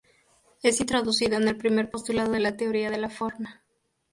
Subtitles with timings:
[0.63, 3.61] Es introducido en el primer postulado de la teoría de la forma.